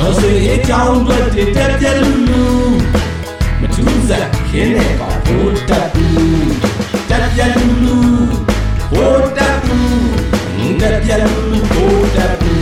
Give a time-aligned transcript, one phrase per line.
[0.00, 1.18] တော်ဆွေအကြောင်းတွေ
[1.56, 2.44] တက်ပြက်လူလူ
[3.60, 6.52] မထူးစားခင်းနေပါဘိုးတက်ဘူး
[7.10, 7.96] တက်ပြက်လူလူ
[8.92, 12.60] ဘိုးတက်ဘူးတက်ပြက်လူလူဘိုးတက်ဘူး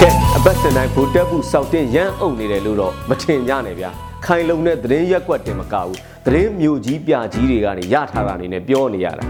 [0.00, 5.96] ကဲအပတ်စင်တိုင်းဗိုလ်တက်ဖို့စောက်တင်ရမ်းအုပ်နေတယ်လို့တော့မထင်ကြနဲ့ဗျာ ခိုင်လုံတဲ့သတင်းရက်ကွက်တင်မကဘူး
[6.26, 9.24] သတင်းမျိုးကြီးပြကြီးတွေကနေရထားတာနေနဲ့ပြောနေရတာ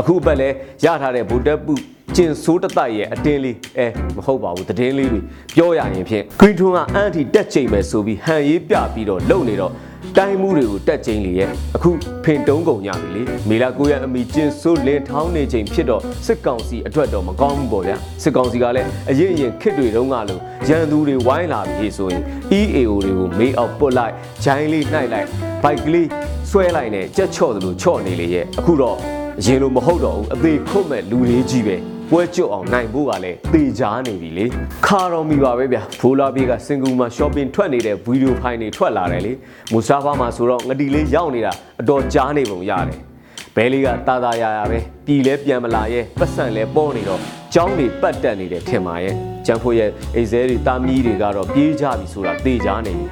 [0.00, 0.48] အခုအပတ်လဲ
[0.84, 1.80] ရထားတဲ့ဗိုလ်တက်ဖို့
[2.16, 5.20] ကျင်ဆိုးတတိုက်ရဲ့အတင်းလေးအဲမဟုတ်ပါဘူးသတင်းလေးတွေ
[5.54, 9.72] ပြောရရင်ဖြင့်ဂရင်းထွန်းကအန်တီတက်ချိန်ပဲဆိုပြီးဟန်ရေးပြပြီးတော့လုံနေတော့
[10.18, 11.90] တိုင်းမှုတွေကိုတက်ချိန်လေရဲ့အခု
[12.24, 22.22] ဖင်တုံးကုန်ကြပြီလေမေလာကိုရအမိကျင်ဆိုးလင်ထောင်းနေချိန်ဖြစ်တော့စစ်ကောင်စီအတွက်တော့မကောင်းဘူးပေါ့ဗျာစစ်ကောင်စီကလည်းအရင်ရင်ခစ်တွေတုန်းကလို့ရန်သူတွေဝိုင်းလာပြီဆိုရင်
[22.58, 24.14] EAO တွေကိုမေးအောင်ပုတ်လိုက်
[24.44, 25.28] ဂျိုင်းလေးနှိုက်လိုက်
[25.62, 26.08] ဘိုက်ကလေး
[26.50, 28.96] ဆွဲလိုက်နဲ့ကြက်ချော့သလိုချော့နေလေရဲ့အခုတော့
[29.40, 31.76] အရင်လိုမဟုတ်တော့ဘူးအသေးခုတ်မဲ့လူလေးကြီးပဲ
[32.16, 34.46] ပွဲကျွတ်အောင်နိုင်ဖို့ကလည်းတေချာနေပြီလေ
[34.86, 39.32] ခါတော်မီပါပဲဗျဖိုလာပြေးကစင်ကူမှာ shopping ထွက်နေတဲ့ဗီဒီယိုဖိုင်တွေထွက်လာတယ်လေ
[39.72, 42.98] မူဆာဖာမှာဆိုတော့ငတီလေးရောက်နေတာအတော်ကြားနေပုံရတယ်
[43.56, 47.20] ဘဲလေးကတာတာရရပဲပြည်လဲပြန်မလာရဲ့ပတ်စံလဲပေါ်နေတော့
[47.54, 49.14] ကျောင်းတွေပတ်တက်နေတယ်ထင်ပါရဲ့
[49.46, 53.06] ကျန်ဖို့ရဲ့အိဇဲတွေတာမီးတွေကတော့ပြေးကြပြီဆိုတာတေချာနေပြီ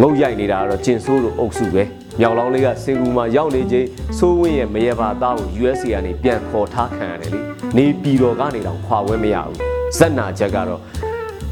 [0.00, 1.82] ငုတ်ရိုက်နေတာကတော့ကျင်ဆိုးလိုအုပ်စုပဲ
[2.20, 3.86] မြောက်လောင်းလေးကစင်ကူမှာရောက်နေချိန်
[4.18, 9.56] စိုးဝင်းရဲ့မရေပါသားကို USA ကနေပြန်ခေါ်ထားခံရတယ်လေ နေပြည်တော်ကနေတော့ခွာဝဲမရဘူး
[9.98, 10.80] ဇက်နာချက်ကတော့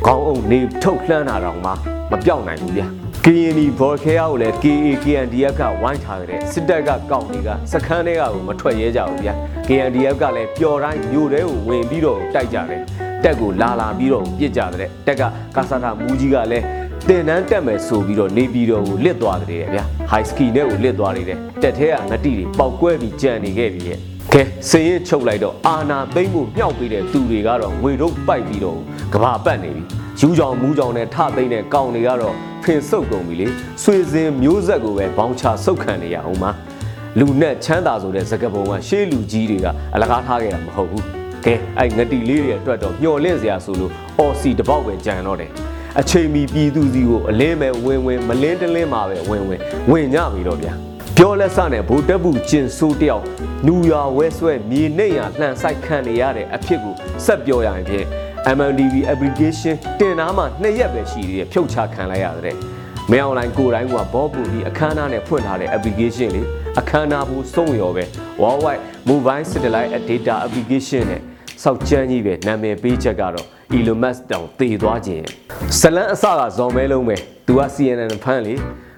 [0.06, 1.70] ခေါင်းအုပ်နေထုတ်လှမ်းတာတော့မှ
[2.10, 2.86] မပြောက်နိုင်ဘူးဗျာ
[3.24, 9.34] KND ဘော်ခဲရကိုလည်း KA KNDF ကဝိုင်းထားကြတဲ့စစ်တပ်ကကောက်တွေကစခန်းတွေကကိုမထွက်ရဲကြဘူးဗျာ
[9.66, 12.80] KNDF ကလည်းပျော်တိုင်းမြို့ထဲကိုဝင်ပြီးတော့တိုက်ကြတယ်
[13.24, 15.22] တက်ကိုလာလာပြီးတော့ပြစ်ကြတဲ့တက်က
[15.56, 16.64] ကာဆာတာမူကြီးကလည်း
[17.08, 28.78] တင်တန်းတက်မယ်ဆိုပြီးတော့နေပြည်တော်ကိုလစ်သွားတယ်ဗျာ high ski နဲ့ကိုလစ်သွားနေတယ်တက်ထဲကငတိတွေပေါက်ကွဲပြီးကြံနေခဲ့ပြီရဲ့ ကဲစင်ရချုပ်လိုက်တော့အာနာသိမ့်ဖို့မြောက်ပေးတဲ့သူတွေကတော့ငွေတို့ပိုက်ပြီးတော့
[29.14, 29.82] ကဘာပတ်နေပြီ
[30.20, 33.46] ယူကြောင်မူးကြောင်နဲ့ထသိမ့်တဲ့ကောင်တွေကတော့ဖင်ဆုပ်ကုန်ပြီလေ
[33.82, 36.50] ဆွေစဉ်မျိုးဆက်ကိုပဲဘောင်းချဆုပ်ခံနေရအောင်ပါ
[37.18, 41.04] လူနဲ့ချမ်းသာဆိုတဲ့စကပုံကရှေးလူကြီးတွေကအလကားထားခဲ့တာမဟုတ်ဘူး
[41.44, 45.50] ကဲအဲ့ငတိလေးတွေအတွက်တော့မျော်လင့်စရာဆိုလို့အော်စီတပေါက်ပဲကြံတော့တယ်
[46.00, 49.60] အချိန်မီပြည်သူစီကိုအလင်းမဲ့ဝင်ဝင်မလင်းတလင်းမှာပဲဝင်ဝင်
[49.90, 50.89] ဝင်ညပြီတော့ဗျာ
[51.22, 53.24] ပြောလက်စနဲ့ဗိုလ်တပ်ဘူးကျင်ဆိုးတယောက်
[53.66, 56.94] နူရွာဝဲဆွဲမြေနှိမ်ရလှန်ဆိုင်ခံနေရတဲ့အဖြစ်ကို
[57.24, 58.06] ဆက်ပြောရရင်ဖြင့်
[58.56, 62.56] MNDB application တင်နာမှာနှစ်ရက်ပဲရှိသေးတယ်ဖြုတ်ချခံလိုက်ရတဲ့
[63.10, 66.46] မင်းအွန်လိုင်းကိုတိုင်းကဘောပူပြီးအခမ်းအနားနဲ့ဖွင့်ထားတဲ့ application လေး
[66.80, 68.04] အခမ်းအနားဘူးစုံရောပဲ
[68.42, 71.20] Worldwide Mobile Satellite Data Application နဲ့
[71.62, 75.24] စောက်ချမ်းကြီးပဲနာမည်ပေးချက်ကတော့ Elon Musk တောင်တည်သွားခြင်း
[75.80, 77.16] ဇလန်အစကဇော်မဲလုံးပဲ
[77.46, 78.54] သူက CNN ဖန်လေ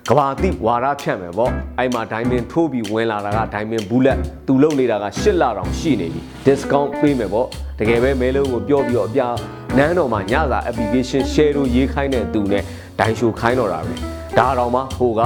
[0.08, 7.46] ကဘာတိဝါရဖြန့်မယ်ပေါ့အဲ့မှာဒိုင်မင်ထိုးပြီးဝင်လာတာကဒိုင်မင်ဘူးလက်သူလုံနေတာက၈လတောင်ရှိနေပြီ discount ပေးမယ်ပေါ့
[7.78, 9.28] တကယ်ပဲမဲလုံးကိုပြောပြီးတော့အပြာ
[9.76, 12.62] နန်းတော်မှာညစာ application share လို့ရေးခိုင်းတဲ့သူနဲ့
[13.00, 13.94] ဒိုင်ရှိုခိုင်းတော့တာပဲ
[14.38, 15.20] ဒါတော့မှဟိုက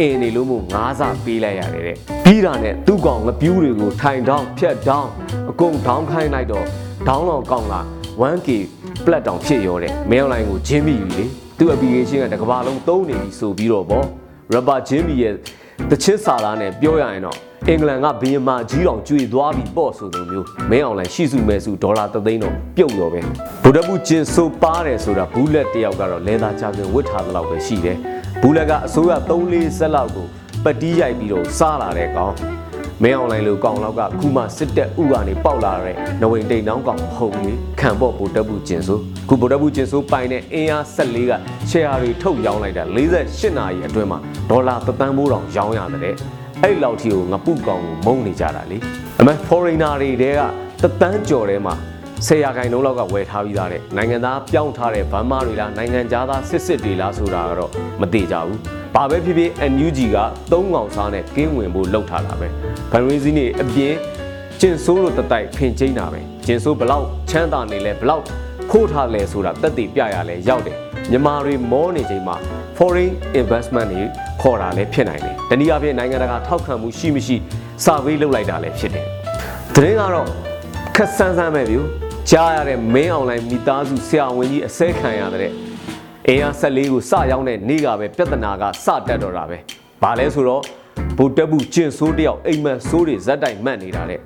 [0.00, 5.10] အင်းနေလို့မို့ငါးစာပေးလိုက်ရတယ်တဲ့ပြီးတာနဲ့သူ့ကောင်ငပြူးတွေကိုထိုင်တောင်းဖြတ်တောင်း
[5.50, 6.66] အကုန်တောင်းခိုင်းလိုက်တော့
[7.08, 7.80] ဒေါင်းလောင်ကောင်းလာ
[8.22, 8.48] 1K
[9.04, 11.26] ပလက်တောင်ဖြစ်ရောတဲ့ mail line ကိုဂျင်းမိပြီလေ
[11.58, 14.02] သူ့ application ကတကဘာလုံးသုံးနေပြီဆိုပြီးတော့ဗော
[14.54, 15.34] rubber ဂျင်းမိရဲ့
[15.90, 17.36] တချစ်စာသားနဲ့ပြောရရင်တော့
[17.68, 23.20] အင်္ဂလန်ကဘီယမာကြီးတောင်ကျွေသွားပြီပေါ့ဆိုလိုမျိုးမင်းအောင်လိုင်းရှိစုမဲစုဒေါ်လာ3သိန်းတော့ပြုတ်ရောပဲ
[23.62, 27.96] ဗုဒ္ဓဘူးကျင်ဆိုပါတယ်ဆိုတာဘူးလက်တယောက်ကတော့လဲသားချပြင်ဝတ်ထားသလောက်ပဲရှိတယ်
[28.40, 30.26] ဘူးလက်ကအစိုးရ3-4ဆက်လောက်ကို
[30.64, 32.34] ပတီးရိုက်ပြီးတော့စားလာတဲ့ကောင်
[33.02, 38.98] မင်းအောင်လိုင်းလိုကောင်လောက်ကခုမှစစ်တက်ဥကနေပေါက်လာတဲ့နဝိန်တိန်တောင်းကောင်မဟုတ်လေခံပေါ့ဗိုလ်တပ်ဘူးကျင်ဆို
[39.28, 41.32] ခုဗိုလ်တပ်ဘူးကျင်ဆိုပိုင်တဲ့အင်အား14က
[41.70, 44.18] ရှယ်ယာတွေထုတ်ရောင်းလိုက်တာ48နာရီအတွင်းမှာ
[44.50, 46.14] ဒေါ်လာသန်းမိုးတောင်ရောင်းရတဲ့
[46.62, 48.78] အဲ့လောက်ထိကိုငပုကောင်ကိုမုန်းနေကြတာလေ
[49.20, 50.40] အမေ foreigner တွေတဲက
[50.82, 51.74] တသန်းကျော်ထဲမှာ
[52.24, 58.56] ဆယ်ရာခိုင်နှုန်းလောက်ကဝယ်ထားပြီးသားတဲ့နိုင်ငံသားပြောင်းထားတဲ့ဗန်းမာတွေလားနိုင်ငံသားစစ်စစ်တွေလားဆိုတာကတော့မသိကြဘူး။
[58.94, 60.16] ဘာပဲဖြစ်ဖြစ် NUG က
[60.52, 62.48] သုံးကောင်စားနဲ့ကင်းဝင်ဖို့လှုပ်ထားတာပဲ။
[62.92, 63.94] ဗန်ရီစီနေအပြင်
[64.60, 68.24] ကျင်ဆိုးလို့တတိုက်ဖင်ချင်းတာပဲ။ကျင်ဆိုးဘလောက်ချမ်းသာနေလဲဘလောက်
[68.70, 70.76] ခိုးထားလဲဆိုတာတက်တည်ပြရလဲရောက်တယ်။
[71.10, 72.36] မြန်မာတွေမောနေချိန်မှာ
[72.76, 74.02] foreign investment တွေ
[74.40, 77.36] ခေါ်တာလည်းဖြစ်နိုင်တယ်။တနည်းအားဖြင့်နိုင်ငံတကာထောက်ခံမှုရှိမရှိ
[77.84, 79.04] စာဝေးလုပ်လိုက်တာလည်းဖြစ်တယ်။
[79.74, 80.28] သတင်းကတော့
[80.96, 81.78] ခက်ဆန်းဆန်းပဲဗျ။
[82.30, 85.52] ကြားရတဲ့မင်းအွန်လိုင်းမိသားစုဆရာဝန်ကြီးအစဲခံရတဲ့
[86.28, 89.58] အင်အားဆက်လေးကိုစရောက်တဲ့နေ့ကပဲပြဿနာကစတက်တော့တာပဲ။
[90.02, 90.62] ဘာလဲဆိုတော့
[91.18, 94.20] ဗိုလ်တပ်ဘူးကျင့်ဆိုးတယောက်အိမ်မက်ဆိုးတွေဇက်တိုင်မှတ်နေတာတဲ့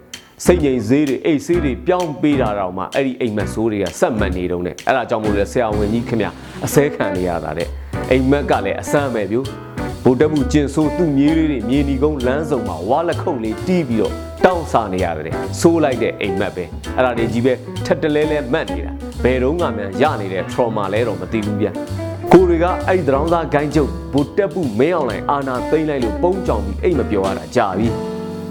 [0.46, 6.26] စိတ်ငြိမ်ဈေးတွေအိတ်ဆေးတွေပြောင်းပေးတာတော့မှအဲ့ဒီအိမ်မက်ဆိုးတွေကဆက်မှတ်နေတော့တဲ့အဲ့ဒါကြောင့်မို့လဲဆရာဝန်ကြီးခင်ဗျ
[6.64, 7.68] အစဲခံနေရတာတဲ့
[8.10, 9.36] အိမ်မက်ကလည်းအဆမ်းပဲဗျ
[10.04, 14.14] ဗိုလ်တပ်မှုကျင်ဆိုးသူ့မြေးလေးတွေမြေနီကုန်းလမ်းစုံမှာဝါလက်ခုပ်လေးတီးပြီးတော့
[14.44, 16.64] တောင်းစားနေရတယ်ဆိုးလိုက်တဲ့အိမ်မက်ပဲ
[16.96, 17.52] အဲ့ဒါတွေကြီးပဲ
[17.86, 18.92] ထက်တလဲလဲမတ်နေတာ
[19.22, 21.72] ဘယ်တော့မှမြန်ရနေတဲ့ trauma လဲတော့မသိဘူးဗျာ
[22.32, 27.88] ကိုတွေကအဲ့ဒီတရောင်းသားဂိုင်းကျုပ်ဗိုလ်တပ်မှုမင်းအောင်လိုက်အာနာသိမ့်လိုက်လို့ပုံကြောင်ပြီးအိမ်မပြောရတာကြာပြီ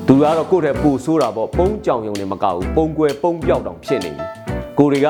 [0.07, 4.25] သူကတော့ကိုယ့်တဲ့ပူဆိုးတာပေါ့ပုံကြောင်ယုံနေမကဘူးပုံကွယ်ပုံပြောက်တောင်ဖြစ်နေပြီ
[4.77, 5.07] ကိုတွေက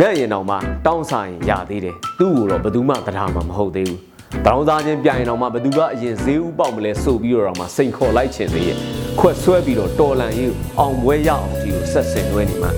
[0.00, 0.56] ငန့်ရင်တော့မှ
[0.86, 4.00] တောင်းစားရင်ရသေးတယ်သူ့ကိုတော့ဘယ်သူမှတရားမှမဟုတ်သေးဘူး
[4.44, 8.78] တရောင်းသားချင်းပြိုင်တော့မှဘယ်သူကအရင်ဈေးဥပေါက်မလဲဆိုပြီးတော့မှစိန်ခေါ်လိုက်ချင်သေးရဲ့
[9.18, 12.70] ခွက်ဆွဲပြီးတော့တော်လန်ရေးအောင်ပွဲရအောင်ဒီကိုဆက်ဆင်လွဲနေမှာ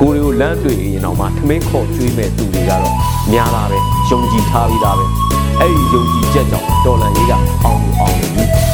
[0.00, 2.94] ကိုရီကိုလမ်းတွေ့ရင်တော့မှထမင်းခေါ်ကျွေးမဲ့သူတွေကတော့
[3.32, 5.04] များတာပဲယုံကြည်ထားပြီးသားပဲ
[5.60, 7.32] အဲ့ဒီယုံကြည်ချက်ကြောင့်ဒေါ်လာရေးက
[7.64, 8.44] အောင်လို့အောင်လို့ပြီ။